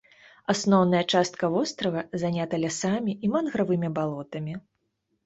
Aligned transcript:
Асноўная 0.51 1.01
частка 1.15 1.49
вострава 1.55 2.01
занята 2.21 2.55
лясамі 2.63 3.13
і 3.29 3.29
мангравымі 3.35 3.93
балотамі. 3.99 4.57